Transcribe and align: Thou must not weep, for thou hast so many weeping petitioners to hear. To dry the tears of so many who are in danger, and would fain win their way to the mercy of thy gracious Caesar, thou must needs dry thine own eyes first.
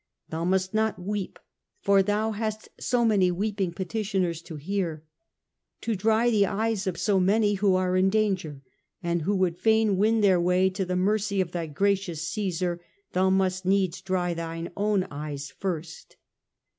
Thou 0.29 0.45
must 0.45 0.73
not 0.73 0.97
weep, 0.97 1.37
for 1.79 2.01
thou 2.01 2.31
hast 2.31 2.69
so 2.79 3.05
many 3.05 3.29
weeping 3.29 3.71
petitioners 3.71 4.41
to 4.41 4.55
hear. 4.55 5.03
To 5.81 5.95
dry 5.95 6.31
the 6.31 6.45
tears 6.45 6.87
of 6.87 6.97
so 6.97 7.19
many 7.19 7.53
who 7.53 7.75
are 7.75 7.95
in 7.95 8.09
danger, 8.09 8.63
and 9.03 9.23
would 9.27 9.59
fain 9.59 9.97
win 9.97 10.21
their 10.21 10.41
way 10.41 10.71
to 10.71 10.85
the 10.85 10.95
mercy 10.95 11.39
of 11.39 11.51
thy 11.51 11.67
gracious 11.67 12.27
Caesar, 12.31 12.81
thou 13.11 13.29
must 13.29 13.63
needs 13.63 14.01
dry 14.01 14.33
thine 14.33 14.71
own 14.75 15.03
eyes 15.11 15.51
first. 15.59 16.15